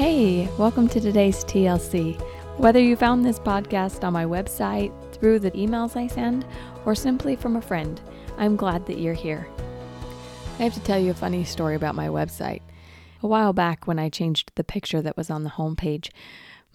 Hey, 0.00 0.48
welcome 0.56 0.88
to 0.88 0.98
today's 0.98 1.44
TLC. 1.44 2.18
Whether 2.56 2.80
you 2.80 2.96
found 2.96 3.22
this 3.22 3.38
podcast 3.38 4.02
on 4.02 4.14
my 4.14 4.24
website, 4.24 4.94
through 5.12 5.40
the 5.40 5.50
emails 5.50 5.94
I 5.94 6.06
send, 6.06 6.46
or 6.86 6.94
simply 6.94 7.36
from 7.36 7.54
a 7.54 7.60
friend, 7.60 8.00
I'm 8.38 8.56
glad 8.56 8.86
that 8.86 8.98
you're 8.98 9.12
here. 9.12 9.46
I 10.58 10.62
have 10.62 10.72
to 10.72 10.80
tell 10.80 10.98
you 10.98 11.10
a 11.10 11.14
funny 11.14 11.44
story 11.44 11.74
about 11.74 11.94
my 11.94 12.08
website. 12.08 12.62
A 13.22 13.26
while 13.26 13.52
back, 13.52 13.86
when 13.86 13.98
I 13.98 14.08
changed 14.08 14.52
the 14.54 14.64
picture 14.64 15.02
that 15.02 15.18
was 15.18 15.28
on 15.28 15.44
the 15.44 15.50
homepage, 15.50 16.08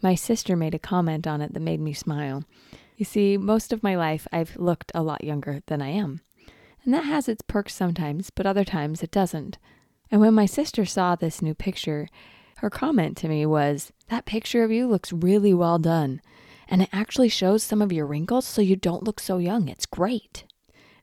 my 0.03 0.13
sister 0.13 0.55
made 0.55 0.75
a 0.75 0.79
comment 0.79 1.25
on 1.25 1.41
it 1.41 1.51
that 1.55 1.61
made 1.61 1.81
me 1.81 1.93
smile. 1.93 2.43
You 2.95 3.05
see, 3.05 3.37
most 3.37 3.73
of 3.73 3.81
my 3.81 3.95
life 3.95 4.27
I've 4.31 4.55
looked 4.55 4.91
a 4.93 5.01
lot 5.01 5.23
younger 5.23 5.63
than 5.65 5.81
I 5.81 5.89
am. 5.89 6.21
And 6.83 6.93
that 6.93 7.05
has 7.05 7.27
its 7.27 7.41
perks 7.41 7.73
sometimes, 7.73 8.29
but 8.29 8.45
other 8.45 8.63
times 8.63 9.01
it 9.01 9.09
doesn't. 9.09 9.57
And 10.11 10.21
when 10.21 10.35
my 10.35 10.45
sister 10.45 10.85
saw 10.85 11.15
this 11.15 11.41
new 11.41 11.55
picture, 11.55 12.07
her 12.57 12.69
comment 12.69 13.17
to 13.17 13.27
me 13.27 13.45
was, 13.45 13.91
That 14.09 14.25
picture 14.25 14.63
of 14.63 14.71
you 14.71 14.87
looks 14.87 15.11
really 15.11 15.53
well 15.53 15.79
done. 15.79 16.21
And 16.67 16.81
it 16.81 16.89
actually 16.91 17.29
shows 17.29 17.63
some 17.63 17.81
of 17.81 17.91
your 17.91 18.07
wrinkles 18.07 18.45
so 18.45 18.61
you 18.61 18.75
don't 18.75 19.03
look 19.03 19.19
so 19.19 19.37
young. 19.37 19.67
It's 19.67 19.85
great. 19.85 20.45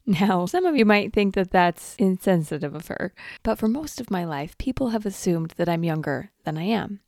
Now, 0.05 0.47
some 0.47 0.67
of 0.67 0.75
you 0.75 0.85
might 0.85 1.13
think 1.13 1.35
that 1.35 1.53
that's 1.53 1.95
insensitive 1.97 2.75
of 2.75 2.89
her, 2.89 3.15
but 3.45 3.57
for 3.57 3.69
most 3.69 4.01
of 4.01 4.11
my 4.11 4.25
life, 4.25 4.59
people 4.59 4.89
have 4.89 5.07
assumed 5.07 5.55
that 5.57 5.69
I'm 5.69 5.85
younger 5.85 6.33
than 6.45 6.59
I 6.59 6.65
am. 6.65 6.99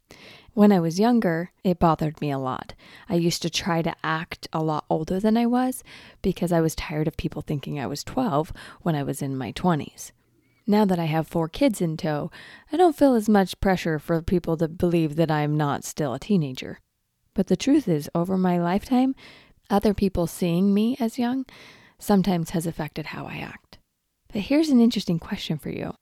When 0.52 0.70
I 0.70 0.78
was 0.78 1.00
younger, 1.00 1.50
it 1.64 1.80
bothered 1.80 2.20
me 2.20 2.30
a 2.30 2.38
lot. 2.38 2.74
I 3.08 3.16
used 3.16 3.42
to 3.42 3.50
try 3.50 3.82
to 3.82 3.96
act 4.04 4.46
a 4.52 4.62
lot 4.62 4.84
older 4.88 5.18
than 5.18 5.36
I 5.36 5.46
was 5.46 5.82
because 6.22 6.52
I 6.52 6.60
was 6.60 6.76
tired 6.76 7.08
of 7.08 7.16
people 7.16 7.42
thinking 7.42 7.80
I 7.80 7.88
was 7.88 8.04
12 8.04 8.52
when 8.82 8.94
I 8.94 9.02
was 9.02 9.20
in 9.20 9.36
my 9.36 9.50
20s. 9.50 10.12
Now 10.66 10.86
that 10.86 10.98
I 10.98 11.04
have 11.04 11.28
four 11.28 11.48
kids 11.48 11.82
in 11.82 11.96
tow, 11.96 12.30
I 12.72 12.78
don't 12.78 12.96
feel 12.96 13.14
as 13.14 13.28
much 13.28 13.60
pressure 13.60 13.98
for 13.98 14.22
people 14.22 14.56
to 14.56 14.68
believe 14.68 15.16
that 15.16 15.30
I'm 15.30 15.56
not 15.56 15.84
still 15.84 16.14
a 16.14 16.18
teenager. 16.18 16.80
But 17.34 17.48
the 17.48 17.56
truth 17.56 17.86
is, 17.86 18.08
over 18.14 18.38
my 18.38 18.58
lifetime, 18.58 19.14
other 19.68 19.92
people 19.92 20.26
seeing 20.26 20.72
me 20.72 20.96
as 20.98 21.18
young 21.18 21.44
sometimes 21.98 22.50
has 22.50 22.66
affected 22.66 23.06
how 23.06 23.26
I 23.26 23.36
act. 23.36 23.78
But 24.32 24.42
here's 24.42 24.70
an 24.70 24.80
interesting 24.80 25.18
question 25.18 25.58
for 25.58 25.68
you 25.68 25.94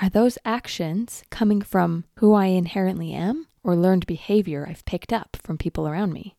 Are 0.00 0.08
those 0.08 0.38
actions 0.44 1.24
coming 1.30 1.60
from 1.60 2.04
who 2.18 2.34
I 2.34 2.46
inherently 2.46 3.12
am 3.12 3.48
or 3.64 3.74
learned 3.74 4.06
behavior 4.06 4.66
I've 4.68 4.84
picked 4.84 5.12
up 5.12 5.36
from 5.42 5.58
people 5.58 5.88
around 5.88 6.12
me? 6.12 6.36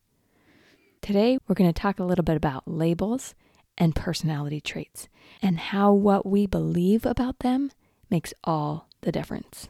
Today, 1.02 1.38
we're 1.46 1.54
going 1.54 1.72
to 1.72 1.78
talk 1.78 1.98
a 1.98 2.04
little 2.04 2.24
bit 2.24 2.36
about 2.36 2.66
labels 2.66 3.34
and 3.80 3.96
personality 3.96 4.60
traits, 4.60 5.08
and 5.42 5.58
how 5.58 5.92
what 5.92 6.26
we 6.26 6.46
believe 6.46 7.06
about 7.06 7.38
them 7.40 7.72
makes 8.10 8.34
all 8.44 8.88
the 9.00 9.10
difference. 9.10 9.68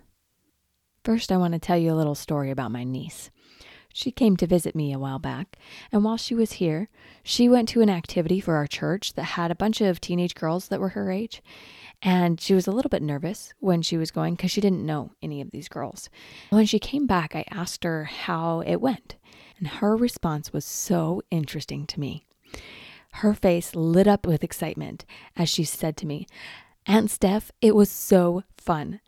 First, 1.05 1.33
I 1.33 1.39
want 1.39 1.55
to 1.55 1.61
tell 1.61 1.79
you 1.79 1.93
a 1.93 1.95
little 1.95 2.17
story 2.17 2.51
about 2.51 2.73
my 2.73 2.85
niece. 2.85 3.31
She 3.93 4.11
came 4.11 4.37
to 4.37 4.47
visit 4.47 4.77
me 4.77 4.93
a 4.93 4.99
while 4.99 5.19
back, 5.19 5.57
and 5.91 6.05
while 6.05 6.17
she 6.17 6.35
was 6.35 6.53
here, 6.53 6.89
she 7.23 7.49
went 7.49 7.69
to 7.71 7.81
an 7.81 7.91
activity 7.91 8.41
for 8.41 8.57
our 8.57 8.67
church 8.67 9.15
that 9.15 9.23
had 9.23 9.51
a 9.51 9.57
bunch 9.57 9.81
of 9.81 10.01
teenage 10.01 10.35
girls 10.35 10.69
that 10.69 10.81
were 10.81 10.91
her 10.91 11.11
age. 11.11 11.43
And 12.03 12.41
she 12.41 12.55
was 12.55 12.67
a 12.67 12.73
little 12.73 12.89
bit 12.89 13.03
nervous 13.03 13.53
when 13.59 13.83
she 13.83 13.97
was 13.97 14.11
going 14.11 14.35
because 14.35 14.51
she 14.51 14.61
didn't 14.61 14.87
know 14.87 15.13
any 15.23 15.41
of 15.41 15.51
these 15.51 15.69
girls. 15.69 16.09
When 16.51 16.67
she 16.67 16.79
came 16.79 17.07
back, 17.07 17.35
I 17.35 17.45
asked 17.51 17.85
her 17.85 18.05
how 18.05 18.61
it 18.61 18.81
went, 18.81 19.17
and 19.59 19.67
her 19.67 19.97
response 19.97 20.53
was 20.53 20.65
so 20.65 21.23
interesting 21.31 21.87
to 21.89 22.01
me. 22.01 22.27
Her 23.13 23.35
face 23.35 23.75
lit 23.75 24.07
up 24.07 24.27
with 24.27 24.45
excitement 24.45 25.05
as 25.37 25.49
she 25.49 25.65
said 25.65 25.97
to 25.99 26.07
me, 26.07 26.27
Aunt 26.87 27.11
Steph, 27.11 27.53
it 27.61 27.77
was 27.77 27.91
so 27.91 28.43
fun. 28.57 29.01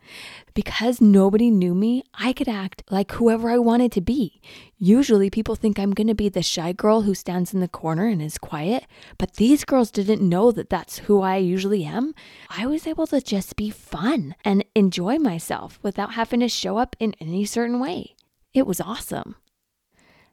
Because 0.55 1.00
nobody 1.00 1.50
knew 1.50 1.75
me, 1.75 2.05
I 2.14 2.33
could 2.33 2.48
act 2.48 2.84
like 2.91 3.12
whoever 3.12 3.50
I 3.50 3.59
wanted 3.59 3.91
to 3.92 4.00
be. 4.00 4.41
Usually 4.78 5.31
people 5.31 5.56
think 5.56 5.78
I'm 5.78 5.92
going 5.92 6.06
to 6.06 6.14
be 6.14 6.28
the 6.28 6.42
shy 6.42 6.72
girl 6.72 7.03
who 7.03 7.14
stands 7.14 7.55
in 7.55 7.61
the 7.61 7.69
corner 7.69 8.06
and 8.06 8.21
is 8.21 8.37
quiet, 8.37 8.84
but 9.19 9.34
these 9.34 9.65
girls 9.65 9.91
didn't 9.91 10.26
know 10.26 10.53
that 10.53 10.69
that's 10.71 10.99
who 10.99 11.22
I 11.22 11.38
usually 11.38 11.84
am. 11.84 12.15
I 12.50 12.66
was 12.66 12.87
able 12.87 13.06
to 13.09 13.21
just 13.21 13.56
be 13.56 13.71
fun 13.71 14.34
and 14.44 14.65
enjoy 14.75 15.16
myself 15.19 15.78
without 15.82 16.12
having 16.12 16.41
to 16.41 16.49
show 16.49 16.76
up 16.76 16.94
in 17.00 17.15
any 17.21 17.44
certain 17.47 17.81
way. 17.81 18.15
It 18.53 18.66
was 18.66 18.81
awesome. 18.81 19.37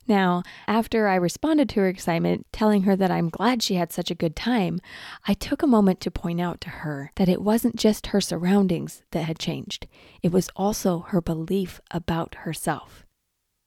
Now, 0.10 0.42
after 0.68 1.08
I 1.08 1.16
responded 1.16 1.70
to 1.70 1.82
her 1.82 1.88
excitement, 1.88 2.48
telling 2.52 2.82
her 2.82 2.96
that 2.96 3.12
I'm 3.12 3.30
glad 3.30 3.62
she 3.62 3.76
had 3.76 3.94
such 3.94 4.10
a 4.10 4.16
good 4.16 4.36
time, 4.36 4.80
I 5.28 5.36
took 5.36 5.62
a 5.62 5.68
moment 5.68 6.02
to 6.02 6.10
point 6.10 6.42
out 6.42 6.60
to 6.62 6.70
her 6.70 7.12
that 7.16 7.30
it 7.30 7.44
wasn't 7.44 7.76
just 7.76 8.08
her 8.08 8.20
surroundings 8.20 9.04
that 9.12 9.26
had 9.26 9.38
changed, 9.38 9.86
it 10.24 10.32
was 10.32 10.50
also 10.56 11.02
her 11.10 11.22
belief 11.22 11.80
about 11.92 12.34
herself. 12.40 13.06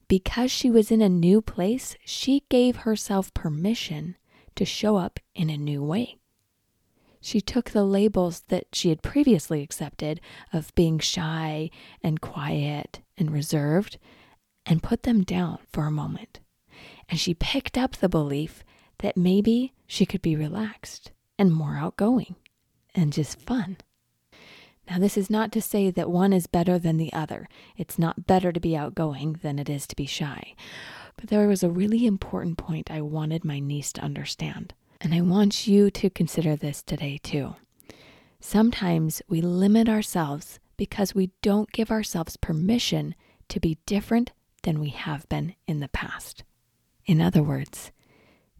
Because 0.08 0.50
she 0.50 0.68
was 0.68 0.90
in 0.90 1.00
a 1.00 1.08
new 1.08 1.40
place, 1.40 1.96
she 2.04 2.42
gave 2.48 2.78
herself 2.78 3.32
permission 3.34 4.16
to 4.56 4.64
show 4.64 4.96
up 4.96 5.20
in 5.36 5.48
a 5.48 5.56
new 5.56 5.82
way. 5.82 6.18
She 7.20 7.40
took 7.40 7.70
the 7.70 7.84
labels 7.84 8.40
that 8.48 8.66
she 8.72 8.88
had 8.88 9.00
previously 9.00 9.62
accepted 9.62 10.20
of 10.52 10.74
being 10.74 10.98
shy 10.98 11.70
and 12.02 12.20
quiet 12.20 13.00
and 13.16 13.30
reserved 13.30 13.96
and 14.66 14.82
put 14.82 15.02
them 15.02 15.22
down 15.22 15.58
for 15.72 15.84
a 15.84 15.90
moment. 15.90 16.40
And 17.08 17.18
she 17.18 17.34
picked 17.34 17.76
up 17.76 17.96
the 17.96 18.08
belief 18.08 18.64
that 18.98 19.16
maybe 19.16 19.72
she 19.86 20.06
could 20.06 20.22
be 20.22 20.36
relaxed 20.36 21.10
and 21.38 21.52
more 21.52 21.76
outgoing 21.76 22.36
and 22.94 23.12
just 23.12 23.40
fun. 23.40 23.78
Now, 24.88 24.98
this 24.98 25.16
is 25.16 25.30
not 25.30 25.52
to 25.52 25.62
say 25.62 25.90
that 25.90 26.10
one 26.10 26.32
is 26.32 26.46
better 26.46 26.78
than 26.78 26.96
the 26.96 27.12
other. 27.12 27.48
It's 27.76 27.98
not 27.98 28.26
better 28.26 28.52
to 28.52 28.60
be 28.60 28.76
outgoing 28.76 29.34
than 29.42 29.58
it 29.58 29.68
is 29.68 29.86
to 29.86 29.96
be 29.96 30.06
shy. 30.06 30.54
But 31.16 31.28
there 31.28 31.46
was 31.46 31.62
a 31.62 31.70
really 31.70 32.06
important 32.06 32.58
point 32.58 32.90
I 32.90 33.00
wanted 33.00 33.44
my 33.44 33.60
niece 33.60 33.92
to 33.94 34.02
understand. 34.02 34.74
And 35.00 35.14
I 35.14 35.20
want 35.20 35.66
you 35.66 35.90
to 35.90 36.10
consider 36.10 36.56
this 36.56 36.82
today 36.82 37.18
too. 37.22 37.56
Sometimes 38.40 39.22
we 39.28 39.40
limit 39.40 39.88
ourselves 39.88 40.58
because 40.76 41.14
we 41.14 41.30
don't 41.42 41.70
give 41.72 41.90
ourselves 41.90 42.36
permission 42.36 43.14
to 43.48 43.60
be 43.60 43.78
different 43.86 44.32
than 44.62 44.80
we 44.80 44.90
have 44.90 45.28
been 45.28 45.54
in 45.66 45.80
the 45.80 45.88
past. 45.88 46.44
In 47.06 47.20
other 47.20 47.42
words, 47.42 47.92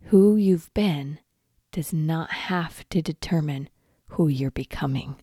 who 0.07 0.37
you've 0.37 0.73
been 0.75 1.19
does 1.71 1.93
not 1.93 2.31
have 2.31 2.89
to 2.91 3.01
determine 3.01 3.69
who 4.09 4.29
you're 4.29 4.51
becoming. 4.51 5.17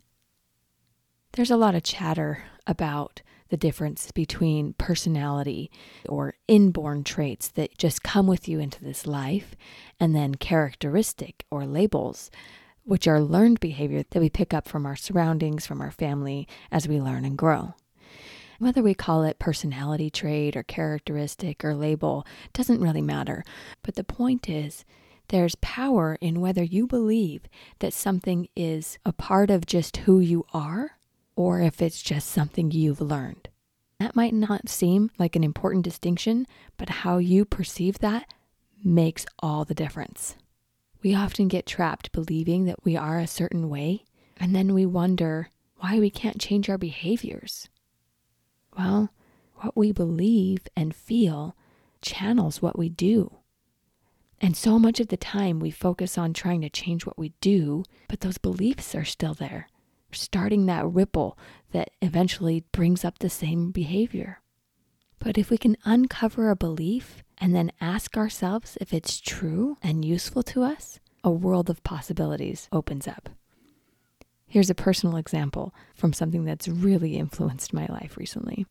There's 1.33 1.51
a 1.51 1.57
lot 1.57 1.75
of 1.75 1.83
chatter 1.83 2.43
about 2.65 3.21
the 3.49 3.57
difference 3.57 4.11
between 4.11 4.73
personality 4.73 5.71
or 6.07 6.35
inborn 6.47 7.03
traits 7.03 7.49
that 7.49 7.77
just 7.77 8.03
come 8.03 8.27
with 8.27 8.47
you 8.47 8.59
into 8.59 8.83
this 8.83 9.05
life, 9.05 9.55
and 9.99 10.15
then 10.15 10.35
characteristic 10.35 11.45
or 11.51 11.65
labels, 11.65 12.31
which 12.83 13.07
are 13.07 13.21
learned 13.21 13.59
behavior 13.59 14.03
that 14.09 14.19
we 14.19 14.29
pick 14.29 14.53
up 14.53 14.67
from 14.67 14.85
our 14.85 14.95
surroundings, 14.95 15.65
from 15.65 15.81
our 15.81 15.91
family 15.91 16.47
as 16.71 16.87
we 16.87 16.99
learn 16.99 17.25
and 17.25 17.37
grow. 17.37 17.73
Whether 18.59 18.83
we 18.83 18.93
call 18.93 19.23
it 19.23 19.39
personality 19.39 20.09
trait 20.09 20.57
or 20.57 20.63
characteristic 20.63 21.63
or 21.63 21.73
label 21.73 22.27
doesn't 22.51 22.81
really 22.81 23.01
matter. 23.01 23.45
But 23.83 23.95
the 23.95 24.03
point 24.03 24.49
is, 24.49 24.83
there's 25.29 25.55
power 25.61 26.17
in 26.19 26.41
whether 26.41 26.63
you 26.63 26.85
believe 26.85 27.43
that 27.79 27.93
something 27.93 28.49
is 28.57 28.99
a 29.05 29.13
part 29.13 29.49
of 29.49 29.65
just 29.65 29.97
who 29.97 30.19
you 30.19 30.45
are 30.53 30.97
or 31.37 31.61
if 31.61 31.81
it's 31.81 32.01
just 32.01 32.29
something 32.29 32.69
you've 32.69 32.99
learned. 32.99 33.47
That 33.97 34.15
might 34.15 34.33
not 34.33 34.67
seem 34.67 35.09
like 35.17 35.37
an 35.37 35.43
important 35.43 35.85
distinction, 35.85 36.45
but 36.77 36.89
how 36.89 37.17
you 37.17 37.45
perceive 37.45 37.99
that 37.99 38.25
makes 38.83 39.25
all 39.39 39.63
the 39.63 39.73
difference. 39.73 40.35
We 41.01 41.15
often 41.15 41.47
get 41.47 41.65
trapped 41.65 42.11
believing 42.11 42.65
that 42.65 42.83
we 42.83 42.97
are 42.97 43.19
a 43.19 43.27
certain 43.27 43.69
way, 43.69 44.03
and 44.35 44.53
then 44.53 44.73
we 44.73 44.85
wonder 44.85 45.49
why 45.77 45.99
we 45.99 46.09
can't 46.09 46.41
change 46.41 46.69
our 46.69 46.77
behaviors. 46.77 47.69
Well, 48.77 49.11
what 49.55 49.75
we 49.75 49.91
believe 49.91 50.67
and 50.75 50.95
feel 50.95 51.55
channels 52.01 52.61
what 52.61 52.77
we 52.77 52.89
do. 52.89 53.35
And 54.41 54.55
so 54.55 54.79
much 54.79 54.99
of 54.99 55.09
the 55.09 55.17
time 55.17 55.59
we 55.59 55.71
focus 55.71 56.17
on 56.17 56.33
trying 56.33 56.61
to 56.61 56.69
change 56.69 57.05
what 57.05 57.17
we 57.17 57.33
do, 57.41 57.83
but 58.07 58.21
those 58.21 58.37
beliefs 58.37 58.95
are 58.95 59.03
still 59.03 59.33
there, 59.33 59.67
starting 60.11 60.65
that 60.65 60.87
ripple 60.87 61.37
that 61.71 61.91
eventually 62.01 62.63
brings 62.71 63.03
up 63.03 63.19
the 63.19 63.29
same 63.29 63.71
behavior. 63.71 64.41
But 65.19 65.37
if 65.37 65.49
we 65.49 65.57
can 65.57 65.75
uncover 65.83 66.49
a 66.49 66.55
belief 66.55 67.23
and 67.37 67.53
then 67.53 67.73
ask 67.81 68.15
ourselves 68.15 68.77
if 68.79 68.93
it's 68.93 69.19
true 69.19 69.77
and 69.83 70.05
useful 70.05 70.43
to 70.43 70.63
us, 70.63 70.99
a 71.21 71.31
world 71.31 71.69
of 71.69 71.83
possibilities 71.83 72.69
opens 72.71 73.07
up. 73.07 73.29
Here's 74.49 74.69
a 74.69 74.75
personal 74.75 75.15
example 75.15 75.73
from 75.93 76.11
something 76.11 76.43
that's 76.43 76.67
really 76.67 77.15
influenced 77.17 77.71
my 77.71 77.85
life 77.85 78.17
recently. 78.17 78.65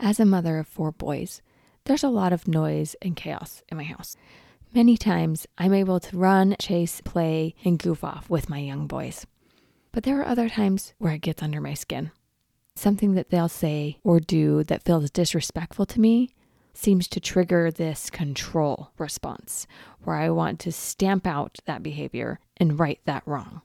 As 0.00 0.18
a 0.20 0.26
mother 0.26 0.58
of 0.58 0.66
four 0.66 0.90
boys, 0.92 1.40
there's 1.84 2.02
a 2.02 2.08
lot 2.08 2.32
of 2.32 2.48
noise 2.48 2.96
and 3.00 3.14
chaos 3.14 3.62
in 3.68 3.76
my 3.76 3.84
house. 3.84 4.16
Many 4.74 4.96
times 4.96 5.46
I'm 5.56 5.72
able 5.72 6.00
to 6.00 6.16
run, 6.18 6.56
chase, 6.58 7.00
play, 7.00 7.54
and 7.64 7.78
goof 7.78 8.02
off 8.02 8.28
with 8.28 8.50
my 8.50 8.58
young 8.58 8.88
boys. 8.88 9.24
But 9.92 10.02
there 10.02 10.20
are 10.20 10.26
other 10.26 10.48
times 10.48 10.92
where 10.98 11.14
it 11.14 11.22
gets 11.22 11.42
under 11.42 11.60
my 11.60 11.74
skin. 11.74 12.10
something 12.76 13.14
that 13.14 13.30
they'll 13.30 13.48
say 13.48 13.98
or 14.04 14.20
do 14.20 14.62
that 14.64 14.84
feels 14.84 15.10
disrespectful 15.10 15.86
to 15.86 16.00
me 16.00 16.30
seems 16.74 17.08
to 17.08 17.18
trigger 17.20 17.70
this 17.70 18.10
control 18.10 18.90
response 18.98 19.66
where 20.04 20.16
I 20.16 20.28
want 20.30 20.60
to 20.60 20.72
stamp 20.72 21.26
out 21.26 21.58
that 21.64 21.82
behavior 21.82 22.38
and 22.58 22.78
right 22.78 23.00
that 23.06 23.22
wrong. 23.26 23.62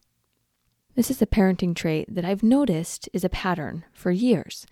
This 0.96 1.10
is 1.10 1.22
a 1.22 1.28
parenting 1.28 1.76
trait 1.76 2.14
that 2.14 2.26
I've 2.26 2.44
noticed 2.44 3.08
is 3.14 3.24
a 3.24 3.30
pattern 3.30 3.86
for 3.94 4.12
years. 4.12 4.66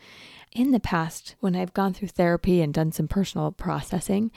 In 0.52 0.72
the 0.72 0.80
past, 0.80 1.36
when 1.40 1.56
I've 1.56 1.74
gone 1.74 1.94
through 1.94 2.10
therapy 2.10 2.62
and 2.62 2.74
done 2.74 2.92
some 2.92 3.08
personal 3.08 3.52
processing, 3.52 4.32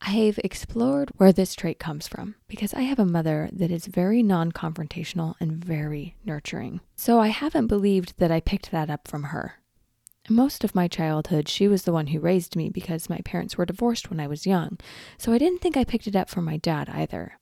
I've 0.00 0.38
explored 0.44 1.10
where 1.16 1.32
this 1.32 1.54
trait 1.54 1.78
comes 1.78 2.06
from 2.06 2.36
because 2.46 2.72
I 2.74 2.82
have 2.82 2.98
a 2.98 3.06
mother 3.06 3.48
that 3.52 3.70
is 3.70 3.86
very 3.86 4.22
non 4.22 4.52
confrontational 4.52 5.34
and 5.40 5.52
very 5.52 6.16
nurturing. 6.24 6.80
So 6.94 7.20
I 7.20 7.28
haven't 7.28 7.66
believed 7.66 8.14
that 8.18 8.30
I 8.30 8.40
picked 8.40 8.70
that 8.70 8.90
up 8.90 9.08
from 9.08 9.24
her. 9.24 9.56
Most 10.28 10.64
of 10.64 10.74
my 10.74 10.88
childhood, 10.88 11.48
she 11.48 11.68
was 11.68 11.82
the 11.82 11.92
one 11.92 12.08
who 12.08 12.20
raised 12.20 12.56
me 12.56 12.70
because 12.70 13.10
my 13.10 13.20
parents 13.24 13.58
were 13.58 13.66
divorced 13.66 14.08
when 14.08 14.20
I 14.20 14.26
was 14.26 14.46
young. 14.46 14.78
So 15.18 15.32
I 15.32 15.38
didn't 15.38 15.60
think 15.60 15.76
I 15.76 15.84
picked 15.84 16.06
it 16.06 16.16
up 16.16 16.30
from 16.30 16.44
my 16.44 16.56
dad 16.56 16.88
either. 16.88 17.38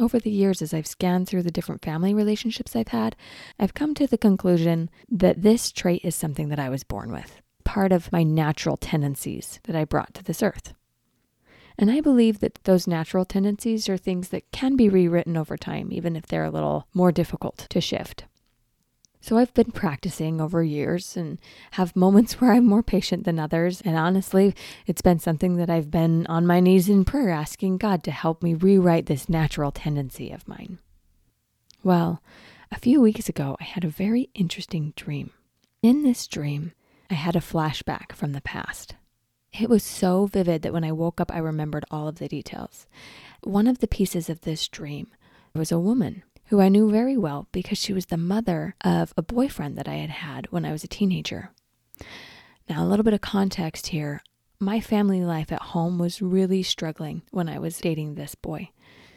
Over 0.00 0.18
the 0.18 0.30
years, 0.30 0.62
as 0.62 0.72
I've 0.72 0.86
scanned 0.86 1.28
through 1.28 1.42
the 1.42 1.50
different 1.50 1.84
family 1.84 2.14
relationships 2.14 2.74
I've 2.74 2.88
had, 2.88 3.14
I've 3.58 3.74
come 3.74 3.94
to 3.96 4.06
the 4.06 4.16
conclusion 4.16 4.88
that 5.10 5.42
this 5.42 5.70
trait 5.70 6.00
is 6.02 6.14
something 6.14 6.48
that 6.48 6.58
I 6.58 6.70
was 6.70 6.84
born 6.84 7.12
with, 7.12 7.42
part 7.64 7.92
of 7.92 8.10
my 8.10 8.22
natural 8.22 8.78
tendencies 8.78 9.60
that 9.64 9.76
I 9.76 9.84
brought 9.84 10.14
to 10.14 10.24
this 10.24 10.42
earth. 10.42 10.72
And 11.76 11.90
I 11.90 12.00
believe 12.00 12.40
that 12.40 12.60
those 12.64 12.86
natural 12.86 13.26
tendencies 13.26 13.90
are 13.90 13.98
things 13.98 14.30
that 14.30 14.50
can 14.52 14.74
be 14.74 14.88
rewritten 14.88 15.36
over 15.36 15.58
time, 15.58 15.92
even 15.92 16.16
if 16.16 16.26
they're 16.26 16.44
a 16.44 16.50
little 16.50 16.86
more 16.94 17.12
difficult 17.12 17.66
to 17.68 17.80
shift. 17.82 18.24
So 19.20 19.36
I've 19.36 19.52
been 19.52 19.70
practicing 19.70 20.40
over 20.40 20.62
years 20.62 21.16
and 21.16 21.38
have 21.72 21.94
moments 21.94 22.34
where 22.40 22.52
I'm 22.52 22.66
more 22.66 22.82
patient 22.82 23.24
than 23.24 23.38
others. 23.38 23.80
And 23.82 23.96
honestly, 23.96 24.54
it's 24.86 25.02
been 25.02 25.18
something 25.18 25.56
that 25.56 25.70
I've 25.70 25.90
been 25.90 26.26
on 26.26 26.46
my 26.46 26.60
knees 26.60 26.88
in 26.88 27.04
prayer 27.04 27.30
asking 27.30 27.78
God 27.78 28.02
to 28.04 28.10
help 28.10 28.42
me 28.42 28.54
rewrite 28.54 29.06
this 29.06 29.28
natural 29.28 29.72
tendency 29.72 30.30
of 30.30 30.48
mine. 30.48 30.78
Well, 31.82 32.22
a 32.72 32.78
few 32.78 33.00
weeks 33.00 33.28
ago, 33.28 33.56
I 33.60 33.64
had 33.64 33.84
a 33.84 33.88
very 33.88 34.30
interesting 34.34 34.92
dream. 34.96 35.30
In 35.82 36.02
this 36.02 36.26
dream, 36.26 36.72
I 37.10 37.14
had 37.14 37.34
a 37.34 37.40
flashback 37.40 38.12
from 38.12 38.32
the 38.32 38.40
past. 38.40 38.94
It 39.58 39.68
was 39.68 39.82
so 39.82 40.26
vivid 40.26 40.62
that 40.62 40.72
when 40.72 40.84
I 40.84 40.92
woke 40.92 41.20
up, 41.20 41.32
I 41.34 41.38
remembered 41.38 41.84
all 41.90 42.06
of 42.06 42.18
the 42.18 42.28
details. 42.28 42.86
One 43.42 43.66
of 43.66 43.78
the 43.80 43.88
pieces 43.88 44.30
of 44.30 44.42
this 44.42 44.68
dream 44.68 45.08
was 45.54 45.72
a 45.72 45.80
woman 45.80 46.22
who 46.50 46.60
I 46.60 46.68
knew 46.68 46.90
very 46.90 47.16
well 47.16 47.46
because 47.52 47.78
she 47.78 47.92
was 47.92 48.06
the 48.06 48.16
mother 48.16 48.74
of 48.82 49.14
a 49.16 49.22
boyfriend 49.22 49.78
that 49.78 49.86
I 49.86 49.94
had 49.94 50.10
had 50.10 50.50
when 50.50 50.64
I 50.64 50.72
was 50.72 50.82
a 50.82 50.88
teenager. 50.88 51.52
Now, 52.68 52.82
a 52.82 52.86
little 52.86 53.04
bit 53.04 53.14
of 53.14 53.20
context 53.20 53.88
here. 53.88 54.20
My 54.58 54.80
family 54.80 55.22
life 55.22 55.52
at 55.52 55.62
home 55.62 55.96
was 55.96 56.20
really 56.20 56.64
struggling 56.64 57.22
when 57.30 57.48
I 57.48 57.60
was 57.60 57.78
dating 57.78 58.14
this 58.14 58.34
boy. 58.34 58.70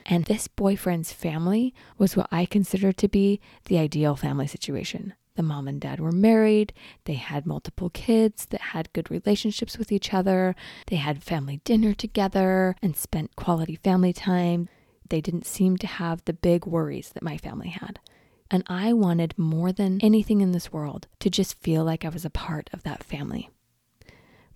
And 0.05 0.25
this 0.25 0.47
boyfriend's 0.47 1.11
family 1.11 1.73
was 1.97 2.15
what 2.15 2.27
I 2.31 2.45
considered 2.45 2.97
to 2.97 3.07
be 3.07 3.41
the 3.65 3.79
ideal 3.79 4.15
family 4.15 4.45
situation. 4.45 5.13
The 5.35 5.41
mom 5.41 5.67
and 5.67 5.81
dad 5.81 5.99
were 5.99 6.11
married. 6.11 6.71
They 7.05 7.15
had 7.15 7.47
multiple 7.47 7.89
kids 7.89 8.45
that 8.47 8.61
had 8.61 8.93
good 8.93 9.09
relationships 9.09 9.79
with 9.79 9.91
each 9.91 10.13
other. 10.13 10.55
They 10.85 10.97
had 10.97 11.23
family 11.23 11.61
dinner 11.63 11.95
together 11.95 12.75
and 12.83 12.95
spent 12.95 13.35
quality 13.35 13.75
family 13.75 14.13
time. 14.13 14.69
They 15.09 15.21
didn't 15.21 15.45
seem 15.45 15.77
to 15.77 15.87
have 15.87 16.23
the 16.25 16.33
big 16.33 16.65
worries 16.65 17.09
that 17.09 17.23
my 17.23 17.37
family 17.37 17.69
had. 17.69 17.99
And 18.49 18.63
I 18.67 18.93
wanted 18.93 19.37
more 19.37 19.71
than 19.71 19.99
anything 20.01 20.41
in 20.41 20.51
this 20.51 20.71
world 20.71 21.07
to 21.19 21.29
just 21.29 21.59
feel 21.59 21.83
like 21.83 22.05
I 22.05 22.09
was 22.09 22.25
a 22.25 22.29
part 22.29 22.69
of 22.73 22.83
that 22.83 23.03
family. 23.03 23.49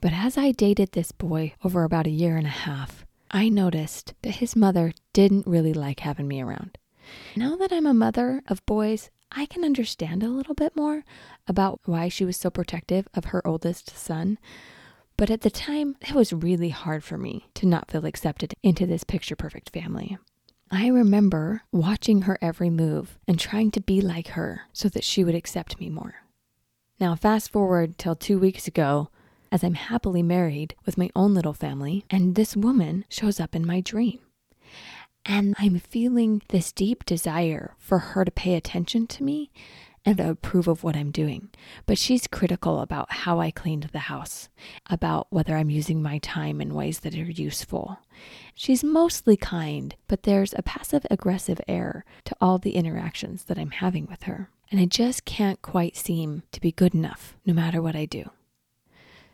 But 0.01 0.13
as 0.13 0.37
I 0.37 0.51
dated 0.51 0.91
this 0.91 1.11
boy 1.11 1.53
over 1.63 1.83
about 1.83 2.07
a 2.07 2.11
year 2.11 2.37
and 2.37 2.45
a 2.45 2.51
half, 2.51 3.05
I 3.31 3.49
noticed 3.49 4.13
that 4.21 4.35
his 4.35 4.55
mother 4.55 4.93
didn't 5.13 5.47
really 5.47 5.73
like 5.73 6.01
having 6.01 6.27
me 6.27 6.41
around. 6.41 6.77
Now 7.35 7.55
that 7.55 7.71
I'm 7.71 7.87
a 7.87 7.93
mother 7.93 8.43
of 8.47 8.65
boys, 8.65 9.09
I 9.31 9.45
can 9.45 9.63
understand 9.63 10.23
a 10.23 10.29
little 10.29 10.53
bit 10.55 10.75
more 10.75 11.03
about 11.47 11.81
why 11.85 12.07
she 12.09 12.23
was 12.25 12.37
so 12.37 12.49
protective 12.49 13.07
of 13.13 13.25
her 13.25 13.45
oldest 13.45 13.97
son. 13.97 14.37
But 15.17 15.31
at 15.31 15.41
the 15.41 15.49
time, 15.49 15.97
it 16.01 16.13
was 16.13 16.31
really 16.31 16.69
hard 16.69 17.03
for 17.03 17.17
me 17.17 17.47
to 17.55 17.65
not 17.65 17.89
feel 17.89 18.05
accepted 18.05 18.53
into 18.63 18.85
this 18.85 19.03
picture 19.03 19.35
perfect 19.35 19.71
family. 19.71 20.17
I 20.69 20.87
remember 20.87 21.61
watching 21.71 22.23
her 22.23 22.37
every 22.41 22.69
move 22.69 23.17
and 23.27 23.39
trying 23.39 23.71
to 23.71 23.81
be 23.81 24.01
like 24.01 24.29
her 24.29 24.63
so 24.73 24.89
that 24.89 25.03
she 25.03 25.23
would 25.23 25.35
accept 25.35 25.79
me 25.79 25.89
more. 25.89 26.15
Now, 26.99 27.15
fast 27.15 27.51
forward 27.51 27.97
till 27.97 28.15
two 28.15 28.37
weeks 28.37 28.67
ago, 28.67 29.09
as 29.51 29.63
I'm 29.63 29.75
happily 29.75 30.21
married 30.23 30.75
with 30.85 30.97
my 30.97 31.09
own 31.15 31.33
little 31.33 31.53
family, 31.53 32.03
and 32.09 32.35
this 32.35 32.55
woman 32.57 33.05
shows 33.07 33.39
up 33.39 33.55
in 33.55 33.65
my 33.65 33.79
dream. 33.79 34.19
And 35.25 35.55
I'm 35.57 35.79
feeling 35.79 36.41
this 36.49 36.71
deep 36.71 37.05
desire 37.05 37.75
for 37.77 37.99
her 37.99 38.25
to 38.25 38.31
pay 38.31 38.55
attention 38.55 39.07
to 39.07 39.23
me 39.23 39.51
and 40.07 40.21
approve 40.21 40.69
of 40.69 40.85
what 40.85 40.95
I'm 40.95 41.11
doing. 41.11 41.49
But 41.85 41.97
she's 41.97 42.27
critical 42.27 42.79
about 42.79 43.11
how 43.11 43.41
I 43.41 43.51
cleaned 43.51 43.89
the 43.91 43.99
house, 43.99 44.47
about 44.89 45.27
whether 45.31 45.57
I'm 45.57 45.69
using 45.69 46.01
my 46.01 46.19
time 46.19 46.61
in 46.61 46.73
ways 46.73 47.01
that 47.01 47.13
are 47.13 47.29
useful. 47.29 47.99
She's 48.55 48.85
mostly 48.85 49.35
kind, 49.35 49.95
but 50.07 50.23
there's 50.23 50.53
a 50.53 50.63
passive 50.63 51.05
aggressive 51.11 51.59
air 51.67 52.05
to 52.23 52.35
all 52.39 52.57
the 52.57 52.75
interactions 52.75 53.43
that 53.43 53.59
I'm 53.59 53.71
having 53.71 54.05
with 54.05 54.23
her. 54.23 54.49
And 54.71 54.79
I 54.79 54.85
just 54.85 55.25
can't 55.25 55.61
quite 55.61 55.97
seem 55.97 56.43
to 56.53 56.61
be 56.61 56.71
good 56.71 56.95
enough 56.95 57.35
no 57.45 57.53
matter 57.53 57.81
what 57.81 57.97
I 57.97 58.05
do. 58.05 58.29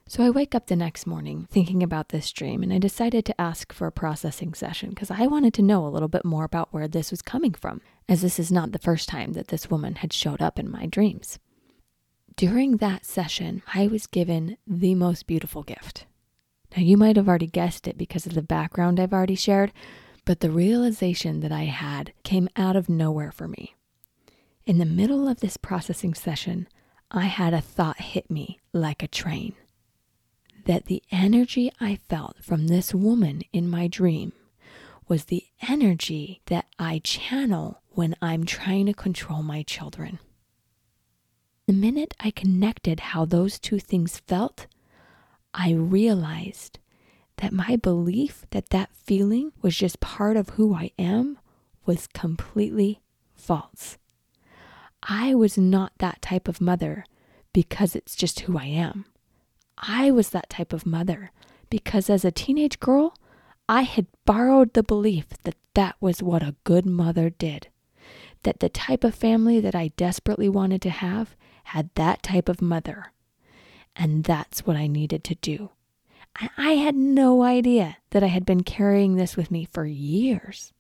So 0.08 0.22
I 0.22 0.30
wake 0.30 0.54
up 0.54 0.68
the 0.68 0.76
next 0.76 1.08
morning 1.08 1.48
thinking 1.50 1.82
about 1.82 2.10
this 2.10 2.32
dream, 2.32 2.62
and 2.62 2.74
I 2.74 2.78
decided 2.78 3.26
to 3.26 3.42
ask 3.42 3.72
for 3.72 3.88
a 3.88 3.92
processing 3.92 4.54
session 4.54 4.90
because 4.90 5.10
I 5.10 5.28
wanted 5.28 5.54
to 5.56 5.62
know 5.62 5.88
a 5.88 5.90
little 5.90 6.10
bit 6.10 6.26
more 6.26 6.44
about 6.44 6.74
where 6.74 6.90
this 6.90 7.10
was 7.10 7.22
coming 7.22 7.54
from, 7.54 7.82
as 8.10 8.22
this 8.22 8.38
is 8.38 8.52
not 8.52 8.74
the 8.74 8.80
first 8.80 9.08
time 9.08 9.32
that 9.34 9.48
this 9.48 9.72
woman 9.72 9.96
had 9.96 10.12
showed 10.12 10.42
up 10.42 10.60
in 10.60 10.70
my 10.70 10.88
dreams. 10.88 11.40
During 12.36 12.78
that 12.78 13.06
session, 13.06 13.64
I 13.74 13.88
was 13.88 14.06
given 14.06 14.58
the 14.68 14.94
most 14.94 15.26
beautiful 15.26 15.64
gift. 15.64 16.06
Now, 16.76 16.84
you 16.84 16.98
might 16.98 17.16
have 17.16 17.30
already 17.30 17.48
guessed 17.48 17.88
it 17.88 17.98
because 17.98 18.26
of 18.26 18.34
the 18.34 18.42
background 18.42 19.00
I've 19.00 19.14
already 19.14 19.36
shared, 19.36 19.72
but 20.26 20.42
the 20.42 20.52
realization 20.52 21.40
that 21.40 21.52
I 21.52 21.64
had 21.64 22.12
came 22.24 22.50
out 22.58 22.76
of 22.76 22.90
nowhere 22.90 23.32
for 23.32 23.48
me. 23.48 23.76
In 24.66 24.80
the 24.80 24.86
middle 24.86 25.28
of 25.28 25.40
this 25.40 25.56
processing 25.56 26.14
session, 26.14 26.68
I 27.10 27.26
had 27.26 27.54
a 27.54 27.62
thought 27.62 28.02
hit 28.02 28.30
me 28.30 28.60
like 28.74 29.02
a 29.02 29.08
train 29.08 29.56
that 30.66 30.86
the 30.86 31.04
energy 31.12 31.72
I 31.80 32.00
felt 32.10 32.44
from 32.44 32.68
this 32.68 32.94
woman 32.94 33.42
in 33.52 33.70
my 33.70 33.88
dream 33.88 34.34
was 35.08 35.26
the 35.26 35.46
energy 35.68 36.42
that 36.46 36.66
I 36.80 37.02
channel 37.04 37.82
when 37.90 38.16
I'm 38.22 38.46
trying 38.46 38.86
to 38.88 38.94
control 38.94 39.44
my 39.44 39.64
children. 39.64 40.20
The 41.68 41.74
minute 41.74 42.14
I 42.20 42.32
connected 42.32 43.00
how 43.00 43.26
those 43.26 43.60
two 43.60 43.80
things 43.80 44.20
felt, 44.20 44.68
I 45.54 45.72
realized 45.72 46.80
that 47.38 47.54
my 47.54 47.76
belief 47.76 48.46
that 48.52 48.70
that 48.70 48.90
feeling 48.96 49.52
was 49.62 49.76
just 49.76 50.00
part 50.00 50.38
of 50.38 50.50
who 50.50 50.74
I 50.74 50.92
am 50.98 51.40
was 51.86 52.08
completely 52.08 53.02
false. 53.36 53.98
I 55.04 55.36
was 55.36 55.58
not 55.58 55.92
that 55.98 56.22
type 56.22 56.48
of 56.48 56.62
mother 56.62 57.06
because 57.52 57.96
it's 57.96 58.16
just 58.16 58.42
who 58.42 58.58
I 58.58 58.66
am. 58.66 59.06
I 59.78 60.12
was 60.12 60.30
that 60.30 60.50
type 60.50 60.74
of 60.74 60.86
mother 60.86 61.32
because 61.70 62.10
as 62.10 62.24
a 62.24 62.32
teenage 62.32 62.80
girl, 62.80 63.16
I 63.68 63.84
had 63.84 64.08
borrowed 64.26 64.74
the 64.74 64.84
belief 64.84 65.26
that 65.44 65.56
that 65.74 65.96
was 66.00 66.22
what 66.22 66.44
a 66.44 66.56
good 66.64 66.86
mother 66.86 67.30
did. 67.30 67.68
That 68.44 68.60
the 68.60 68.70
type 68.70 69.04
of 69.04 69.16
family 69.16 69.60
that 69.60 69.76
I 69.76 69.90
desperately 69.96 70.50
wanted 70.50 70.82
to 70.84 70.90
have 70.90 71.36
had 71.66 71.90
that 71.96 72.22
type 72.22 72.50
of 72.50 72.62
mother. 72.62 73.14
And 73.96 74.24
that's 74.24 74.66
what 74.66 74.76
I 74.76 74.88
needed 74.88 75.24
to 75.26 75.36
do. 75.36 75.72
I 76.58 76.72
had 76.72 76.96
no 76.96 77.44
idea 77.44 77.98
that 78.10 78.24
I 78.24 78.28
had 78.28 78.46
been 78.46 78.64
carrying 78.64 79.16
this 79.16 79.38
with 79.38 79.52
me 79.52 79.66
for 79.66 79.86
years. 79.86 80.74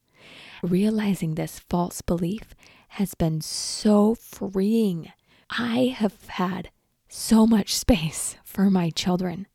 Realizing 0.61 1.35
this 1.35 1.59
false 1.59 2.01
belief 2.01 2.55
has 2.89 3.13
been 3.13 3.41
so 3.41 4.15
freeing. 4.15 5.11
I 5.49 5.95
have 5.95 6.27
had 6.27 6.69
so 7.13 7.45
much 7.45 7.75
space 7.75 8.37
for 8.43 8.71
my 8.71 8.89
children. 8.89 9.45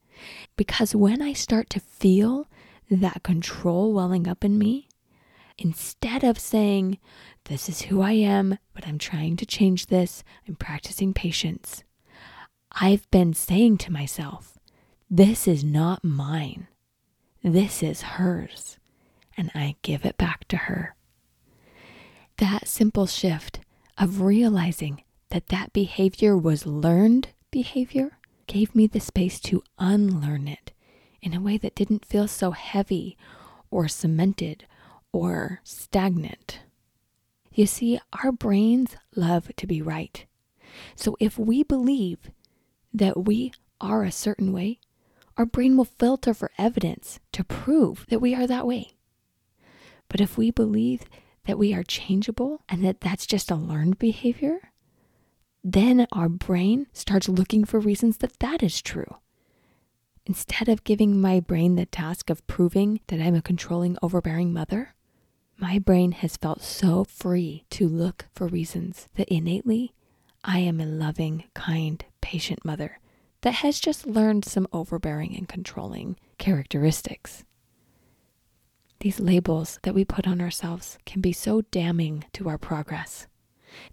Because 0.57 0.95
when 0.95 1.21
I 1.21 1.33
start 1.33 1.69
to 1.71 1.81
feel 1.81 2.47
that 2.89 3.25
control 3.25 3.93
welling 3.93 4.29
up 4.29 4.45
in 4.45 4.59
me, 4.59 4.89
instead 5.59 6.23
of 6.23 6.39
saying, 6.39 6.99
This 7.47 7.69
is 7.69 7.83
who 7.83 8.01
I 8.01 8.13
am, 8.13 8.59
but 8.75 8.87
I'm 8.87 8.97
trying 8.99 9.37
to 9.39 9.47
change 9.47 9.87
this, 9.87 10.23
I'm 10.47 10.55
practicing 10.55 11.13
patience, 11.13 11.83
I've 12.71 13.11
been 13.11 13.35
saying 13.35 13.79
to 13.79 13.93
myself, 13.93 14.57
This 15.11 15.49
is 15.49 15.65
not 15.65 16.05
mine. 16.05 16.69
This 17.43 17.83
is 17.83 18.03
hers. 18.03 18.79
And 19.37 19.51
I 19.53 19.75
give 19.83 20.05
it 20.05 20.17
back 20.17 20.47
to 20.49 20.57
her. 20.57 20.95
That 22.37 22.69
simple 22.69 23.07
shift 23.07 23.61
of 23.97 24.21
realizing 24.21 25.03
that 25.31 25.49
that 25.49 25.73
behavior 25.73 26.37
was 26.37 26.65
learned 26.65 27.29
behavior 27.51 28.19
gave 28.47 28.75
me 28.75 28.87
the 28.87 29.01
space 29.01 29.41
to 29.41 29.63
unlearn 29.79 30.49
it 30.49 30.73
in 31.21 31.35
a 31.35 31.41
way 31.41 31.57
that 31.59 31.75
didn't 31.75 32.07
feel 32.07 32.29
so 32.29 32.53
heavy 32.53 33.17
or 33.71 33.89
cemented 33.89 34.67
or 35.13 35.61
stagnant. 35.65 36.61
You 37.53 37.67
see, 37.67 37.99
our 38.23 38.33
brains 38.33 38.97
love 39.17 39.51
to 39.57 39.67
be 39.67 39.83
right. 39.83 40.25
So 40.95 41.17
if 41.19 41.39
we 41.39 41.63
believe 41.63 42.31
that 42.95 43.25
we 43.25 43.53
are 43.81 44.05
a 44.05 44.13
certain 44.13 44.53
way, 44.53 44.79
our 45.37 45.47
brain 45.47 45.77
will 45.77 45.85
filter 45.85 46.35
for 46.35 46.51
evidence 46.59 47.21
to 47.33 47.45
prove 47.45 48.07
that 48.11 48.21
we 48.21 48.35
are 48.35 48.47
that 48.47 48.67
way. 48.67 48.93
But 50.09 50.21
if 50.21 50.39
we 50.39 50.51
believe 50.51 51.03
that 51.47 51.59
we 51.59 51.73
are 51.75 51.83
changeable 51.83 52.63
and 52.69 52.85
that 52.85 53.01
that's 53.01 53.27
just 53.27 53.51
a 53.51 53.55
learned 53.57 53.99
behavior, 53.99 54.73
then 55.73 56.07
our 56.13 56.29
brain 56.29 56.87
starts 56.93 57.29
looking 57.29 57.65
for 57.65 57.81
reasons 57.81 58.19
that 58.19 58.39
that 58.41 58.63
is 58.63 58.81
true. 58.81 59.17
Instead 60.27 60.69
of 60.69 60.85
giving 60.85 61.21
my 61.21 61.41
brain 61.41 61.77
the 61.77 61.87
task 61.87 62.31
of 62.31 62.47
proving 62.47 63.01
that 63.07 63.21
I'm 63.21 63.35
a 63.35 63.43
controlling, 63.43 63.97
overbearing 64.03 64.53
mother, 64.53 64.95
my 65.57 65.79
brain 65.79 66.13
has 66.13 66.37
felt 66.37 66.63
so 66.63 67.05
free 67.05 67.65
to 67.71 67.89
look 67.89 68.27
for 68.35 68.47
reasons 68.47 69.09
that 69.15 69.29
innately 69.29 69.95
I 70.45 70.61
am 70.61 70.81
a 70.81 70.87
loving, 70.87 71.45
kind, 71.55 72.05
patient 72.21 72.65
mother 72.65 72.99
that 73.41 73.55
has 73.55 73.81
just 73.81 74.07
learned 74.07 74.45
some 74.45 74.69
overbearing 74.73 75.37
and 75.37 75.49
controlling 75.49 76.17
characteristics. 76.39 77.45
These 79.01 79.21
labels 79.21 79.79
that 79.83 79.95
we 79.95 80.05
put 80.05 80.27
on 80.27 80.41
ourselves 80.41 80.99
can 81.07 81.21
be 81.21 81.33
so 81.33 81.63
damning 81.71 82.25
to 82.35 82.49
our 82.49 82.59
progress. 82.59 83.27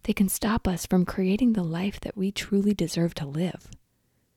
They 0.04 0.14
can 0.14 0.30
stop 0.30 0.68
us 0.68 0.86
from 0.86 1.06
creating 1.06 1.54
the 1.54 1.64
life 1.64 2.00
that 2.02 2.18
we 2.18 2.32
truly 2.32 2.74
deserve 2.74 3.14
to 3.16 3.26
live. 3.26 3.70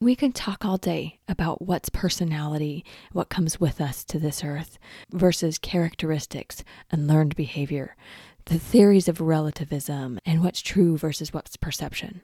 We 0.01 0.15
can 0.15 0.31
talk 0.31 0.65
all 0.65 0.77
day 0.77 1.19
about 1.29 1.63
what's 1.63 1.89
personality, 1.89 2.85
what 3.13 3.29
comes 3.29 3.59
with 3.59 3.81
us 3.81 4.05
to 4.05 4.19
this 4.21 4.45
earth, 4.45 4.79
versus 5.11 5.59
characteristics 5.59 6.63
and 6.91 7.09
learned 7.09 7.35
behavior, 7.35 7.97
the 8.45 8.61
theories 8.61 9.09
of 9.09 9.21
relativism, 9.21 10.21
and 10.25 10.43
what's 10.43 10.63
true 10.63 10.97
versus 10.97 11.33
what's 11.33 11.57
perception. 11.57 12.21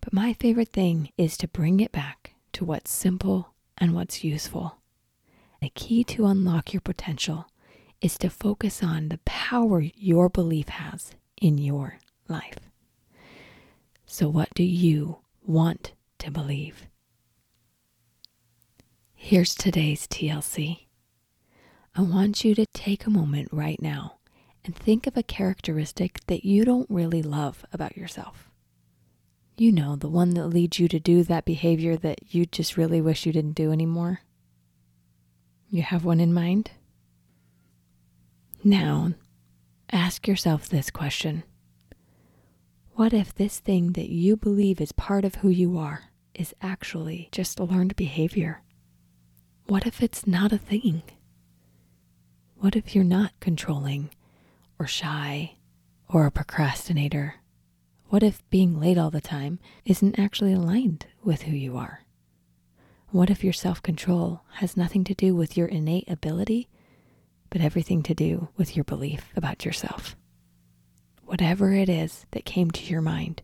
But 0.00 0.14
my 0.14 0.32
favorite 0.32 0.72
thing 0.72 1.10
is 1.18 1.36
to 1.38 1.48
bring 1.48 1.80
it 1.80 1.92
back 1.92 2.34
to 2.54 2.64
what's 2.64 2.90
simple 2.90 3.54
and 3.76 3.94
what's 3.94 4.24
useful. 4.24 4.78
The 5.60 5.70
key 5.70 6.04
to 6.04 6.26
unlock 6.26 6.72
your 6.72 6.80
potential 6.80 7.46
is 8.00 8.16
to 8.18 8.30
focus 8.30 8.82
on 8.82 9.08
the 9.08 9.20
power 9.24 9.80
your 9.80 10.28
belief 10.28 10.68
has 10.68 11.12
in 11.40 11.58
your 11.58 11.98
life. 12.28 12.70
So, 14.06 14.28
what 14.28 14.48
do 14.54 14.62
you 14.62 15.18
want 15.44 15.92
to 16.18 16.30
believe? 16.30 16.86
Here's 19.14 19.54
today's 19.54 20.06
TLC. 20.06 20.86
I 21.96 22.02
want 22.02 22.44
you 22.44 22.54
to 22.54 22.66
take 22.66 23.06
a 23.06 23.10
moment 23.10 23.48
right 23.52 23.80
now 23.80 24.18
and 24.64 24.74
think 24.74 25.06
of 25.06 25.16
a 25.16 25.22
characteristic 25.22 26.20
that 26.26 26.44
you 26.44 26.64
don't 26.64 26.90
really 26.90 27.22
love 27.22 27.64
about 27.72 27.96
yourself. 27.96 28.50
You 29.56 29.70
know, 29.70 29.94
the 29.94 30.08
one 30.08 30.30
that 30.34 30.48
leads 30.48 30.78
you 30.78 30.88
to 30.88 30.98
do 30.98 31.22
that 31.24 31.44
behavior 31.44 31.96
that 31.96 32.34
you 32.34 32.46
just 32.46 32.76
really 32.76 33.00
wish 33.00 33.24
you 33.24 33.32
didn't 33.32 33.52
do 33.52 33.70
anymore. 33.70 34.20
You 35.70 35.82
have 35.82 36.04
one 36.04 36.20
in 36.20 36.34
mind? 36.34 36.72
Now, 38.62 39.12
ask 39.92 40.26
yourself 40.26 40.68
this 40.68 40.90
question 40.90 41.44
What 42.96 43.12
if 43.12 43.34
this 43.34 43.58
thing 43.58 43.94
that 43.94 44.08
you 44.08 44.36
believe 44.36 44.80
is 44.80 44.92
part 44.92 45.24
of 45.24 45.36
who 45.36 45.48
you 45.48 45.76
are 45.78 46.12
is 46.32 46.54
actually 46.62 47.28
just 47.32 47.58
a 47.58 47.64
learned 47.64 47.96
behavior? 47.96 48.62
What 49.66 49.84
if 49.84 50.00
it's 50.00 50.28
not 50.28 50.52
a 50.52 50.58
thing? 50.58 51.02
What 52.54 52.76
if 52.76 52.94
you're 52.94 53.02
not 53.02 53.32
controlling 53.40 54.10
or 54.78 54.86
shy 54.86 55.56
or 56.08 56.24
a 56.24 56.30
procrastinator? 56.30 57.40
What 58.10 58.22
if 58.22 58.48
being 58.48 58.78
late 58.78 58.96
all 58.96 59.10
the 59.10 59.20
time 59.20 59.58
isn't 59.84 60.16
actually 60.16 60.52
aligned 60.52 61.06
with 61.20 61.42
who 61.42 61.56
you 61.56 61.76
are? 61.76 62.02
What 63.08 63.28
if 63.28 63.42
your 63.42 63.52
self 63.52 63.82
control 63.82 64.42
has 64.58 64.76
nothing 64.76 65.02
to 65.02 65.14
do 65.14 65.34
with 65.34 65.56
your 65.56 65.66
innate 65.66 66.08
ability, 66.08 66.68
but 67.50 67.60
everything 67.60 68.04
to 68.04 68.14
do 68.14 68.50
with 68.56 68.76
your 68.76 68.84
belief 68.84 69.32
about 69.34 69.64
yourself? 69.64 70.14
Whatever 71.26 71.72
it 71.72 71.88
is 71.88 72.26
that 72.32 72.44
came 72.44 72.70
to 72.72 72.84
your 72.84 73.00
mind, 73.00 73.42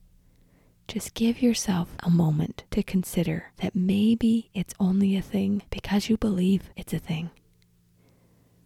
just 0.86 1.14
give 1.14 1.40
yourself 1.40 1.96
a 2.02 2.10
moment 2.10 2.64
to 2.72 2.82
consider 2.82 3.52
that 3.56 3.74
maybe 3.74 4.50
it's 4.54 4.74
only 4.78 5.16
a 5.16 5.22
thing 5.22 5.62
because 5.70 6.08
you 6.08 6.16
believe 6.16 6.70
it's 6.76 6.92
a 6.92 6.98
thing. 6.98 7.30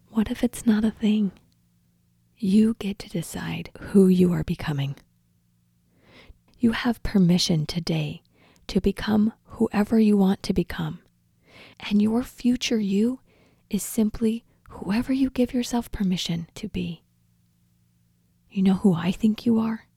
What 0.08 0.30
if 0.30 0.42
it's 0.42 0.66
not 0.66 0.84
a 0.84 0.90
thing? 0.90 1.32
You 2.38 2.74
get 2.78 2.98
to 3.00 3.08
decide 3.08 3.70
who 3.78 4.08
you 4.08 4.32
are 4.32 4.42
becoming. 4.44 4.96
You 6.58 6.72
have 6.72 7.02
permission 7.02 7.66
today 7.66 8.22
to 8.66 8.80
become 8.80 9.32
whoever 9.44 10.00
you 10.00 10.16
want 10.16 10.42
to 10.42 10.52
become. 10.52 10.98
And 11.78 12.02
your 12.02 12.24
future 12.24 12.80
you 12.80 13.20
is 13.70 13.82
simply 13.82 14.44
whoever 14.70 15.12
you 15.12 15.30
give 15.30 15.54
yourself 15.54 15.92
permission 15.92 16.48
to 16.56 16.68
be. 16.68 17.03
You 18.54 18.62
know 18.62 18.74
who 18.74 18.94
I 18.94 19.10
think 19.10 19.44
you 19.44 19.58
are? 19.58 19.88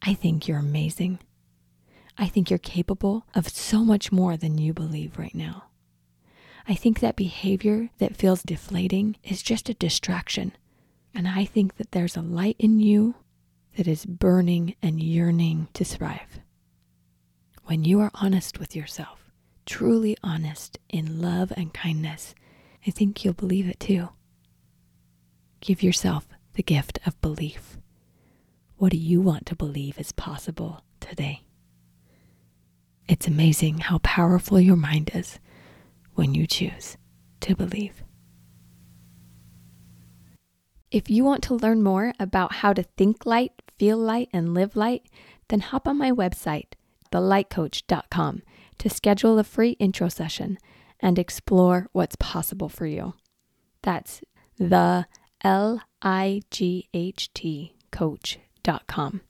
I 0.00 0.14
think 0.14 0.46
you're 0.46 0.60
amazing. 0.60 1.18
I 2.16 2.28
think 2.28 2.48
you're 2.48 2.60
capable 2.60 3.26
of 3.34 3.48
so 3.48 3.84
much 3.84 4.12
more 4.12 4.36
than 4.36 4.56
you 4.56 4.72
believe 4.72 5.18
right 5.18 5.34
now. 5.34 5.64
I 6.68 6.74
think 6.74 7.00
that 7.00 7.16
behavior 7.16 7.90
that 7.98 8.14
feels 8.14 8.44
deflating 8.44 9.16
is 9.24 9.42
just 9.42 9.68
a 9.68 9.74
distraction. 9.74 10.52
And 11.12 11.26
I 11.26 11.44
think 11.44 11.74
that 11.74 11.90
there's 11.90 12.16
a 12.16 12.22
light 12.22 12.54
in 12.60 12.78
you 12.78 13.16
that 13.76 13.88
is 13.88 14.06
burning 14.06 14.76
and 14.80 15.02
yearning 15.02 15.66
to 15.74 15.84
thrive. 15.84 16.38
When 17.64 17.82
you 17.82 17.98
are 17.98 18.12
honest 18.14 18.60
with 18.60 18.76
yourself, 18.76 19.32
truly 19.64 20.16
honest 20.22 20.78
in 20.88 21.20
love 21.20 21.52
and 21.56 21.74
kindness, 21.74 22.32
I 22.86 22.92
think 22.92 23.24
you'll 23.24 23.34
believe 23.34 23.68
it 23.68 23.80
too. 23.80 24.10
Give 25.60 25.82
yourself 25.82 26.28
the 26.56 26.62
gift 26.62 26.98
of 27.06 27.20
belief. 27.20 27.78
What 28.78 28.90
do 28.90 28.96
you 28.96 29.20
want 29.20 29.44
to 29.46 29.54
believe 29.54 29.98
is 29.98 30.10
possible 30.12 30.82
today? 31.00 31.42
It's 33.06 33.28
amazing 33.28 33.78
how 33.78 33.98
powerful 33.98 34.58
your 34.58 34.76
mind 34.76 35.10
is 35.14 35.38
when 36.14 36.34
you 36.34 36.46
choose 36.46 36.96
to 37.42 37.54
believe. 37.54 38.02
If 40.90 41.10
you 41.10 41.24
want 41.24 41.42
to 41.44 41.54
learn 41.54 41.82
more 41.82 42.14
about 42.18 42.54
how 42.54 42.72
to 42.72 42.82
think 42.82 43.26
light, 43.26 43.52
feel 43.78 43.98
light, 43.98 44.30
and 44.32 44.54
live 44.54 44.76
light, 44.76 45.10
then 45.48 45.60
hop 45.60 45.86
on 45.86 45.98
my 45.98 46.10
website, 46.10 46.72
thelightcoach.com, 47.12 48.42
to 48.78 48.88
schedule 48.88 49.38
a 49.38 49.44
free 49.44 49.72
intro 49.72 50.08
session 50.08 50.58
and 51.00 51.18
explore 51.18 51.88
what's 51.92 52.16
possible 52.16 52.70
for 52.70 52.86
you. 52.86 53.12
That's 53.82 54.22
the 54.58 55.06
L 55.46 55.80
I 56.02 56.42
G 56.50 56.88
H 56.92 57.32
T 57.32 57.72
coach.com. 57.92 59.20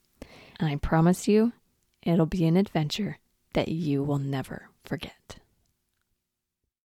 And 0.58 0.66
I 0.66 0.76
promise 0.76 1.28
you, 1.28 1.52
it'll 2.02 2.24
be 2.24 2.46
an 2.46 2.56
adventure 2.56 3.18
that 3.52 3.68
you 3.68 4.02
will 4.02 4.18
never 4.18 4.70
forget. 4.82 5.36